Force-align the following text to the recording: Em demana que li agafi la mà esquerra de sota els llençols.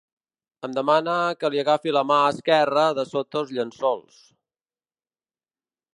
Em 0.67 0.71
demana 0.77 1.13
que 1.43 1.51
li 1.55 1.61
agafi 1.65 1.93
la 1.97 2.03
mà 2.13 2.17
esquerra 2.31 2.85
de 3.01 3.07
sota 3.13 3.41
els 3.43 3.53
llençols. 3.59 4.27